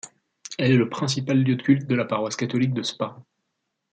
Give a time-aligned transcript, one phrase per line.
[0.57, 3.23] Elle est le principal lieu de culte de la paroisse catholique de Spa.